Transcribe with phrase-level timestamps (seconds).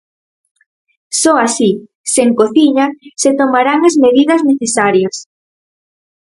[1.21, 1.71] Só así,
[2.13, 2.85] sen cociña,
[3.21, 5.15] se tomarán as medidas necesarias.